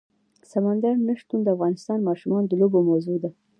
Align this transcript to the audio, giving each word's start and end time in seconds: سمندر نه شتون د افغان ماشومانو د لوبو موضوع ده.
سمندر 0.51 0.95
نه 1.07 1.13
شتون 1.19 1.39
د 1.43 1.47
افغان 1.55 1.73
ماشومانو 2.09 2.49
د 2.49 2.53
لوبو 2.61 2.79
موضوع 2.89 3.17
ده. 3.23 3.29